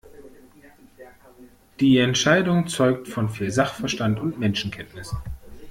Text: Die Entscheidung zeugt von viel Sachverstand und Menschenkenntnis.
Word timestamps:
Die 1.79 1.99
Entscheidung 1.99 2.67
zeugt 2.67 3.07
von 3.07 3.29
viel 3.29 3.51
Sachverstand 3.51 4.19
und 4.19 4.39
Menschenkenntnis. 4.39 5.15